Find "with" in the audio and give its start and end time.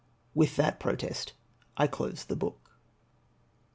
0.33-0.55